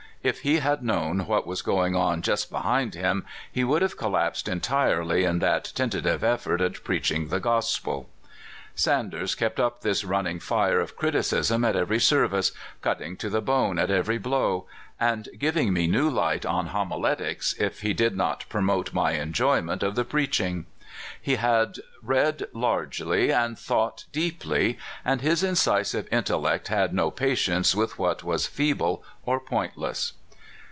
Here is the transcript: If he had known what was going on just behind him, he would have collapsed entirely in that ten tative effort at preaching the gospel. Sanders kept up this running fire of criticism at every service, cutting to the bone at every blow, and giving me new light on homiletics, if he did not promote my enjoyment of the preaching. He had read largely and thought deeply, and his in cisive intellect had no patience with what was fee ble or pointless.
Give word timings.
If 0.23 0.41
he 0.41 0.59
had 0.59 0.83
known 0.83 1.25
what 1.25 1.47
was 1.47 1.63
going 1.63 1.95
on 1.95 2.21
just 2.21 2.51
behind 2.51 2.93
him, 2.93 3.25
he 3.51 3.63
would 3.63 3.81
have 3.81 3.97
collapsed 3.97 4.47
entirely 4.47 5.23
in 5.23 5.39
that 5.39 5.71
ten 5.73 5.89
tative 5.89 6.21
effort 6.21 6.61
at 6.61 6.83
preaching 6.83 7.29
the 7.29 7.39
gospel. 7.39 8.07
Sanders 8.75 9.33
kept 9.33 9.59
up 9.59 9.81
this 9.81 10.03
running 10.03 10.39
fire 10.39 10.79
of 10.79 10.95
criticism 10.95 11.65
at 11.65 11.75
every 11.75 11.99
service, 11.99 12.51
cutting 12.83 13.17
to 13.17 13.31
the 13.31 13.41
bone 13.41 13.79
at 13.79 13.89
every 13.89 14.19
blow, 14.19 14.67
and 14.99 15.27
giving 15.39 15.73
me 15.73 15.87
new 15.87 16.07
light 16.07 16.45
on 16.45 16.67
homiletics, 16.67 17.53
if 17.57 17.81
he 17.81 17.91
did 17.95 18.15
not 18.15 18.45
promote 18.47 18.93
my 18.93 19.13
enjoyment 19.13 19.81
of 19.81 19.95
the 19.95 20.05
preaching. 20.05 20.67
He 21.19 21.37
had 21.37 21.77
read 22.03 22.47
largely 22.53 23.31
and 23.31 23.57
thought 23.57 24.05
deeply, 24.11 24.77
and 25.05 25.21
his 25.21 25.41
in 25.43 25.55
cisive 25.55 26.07
intellect 26.11 26.67
had 26.67 26.93
no 26.93 27.09
patience 27.09 27.73
with 27.73 27.97
what 27.97 28.23
was 28.23 28.45
fee 28.45 28.73
ble 28.73 29.01
or 29.25 29.39
pointless. 29.39 30.13